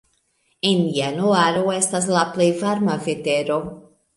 En 0.69 0.79
januaro 0.95 1.61
estas 1.75 2.09
la 2.15 2.25
plej 2.33 2.51
varma 2.63 2.97
vetero. 3.07 3.63